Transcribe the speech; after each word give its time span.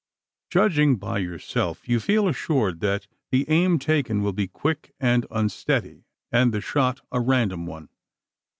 Judging 0.49 0.95
by 0.95 1.19
yourself, 1.19 1.87
you 1.87 1.99
feel 1.99 2.27
assured 2.27 2.79
that 2.79 3.05
the 3.29 3.47
aim 3.47 3.77
taken 3.77 4.23
will 4.23 4.33
be 4.33 4.47
quick 4.47 4.95
and 4.99 5.27
unsteady, 5.29 6.05
and 6.31 6.51
the 6.51 6.59
shot 6.59 7.01
a 7.11 7.19
random 7.19 7.67
one. 7.67 7.87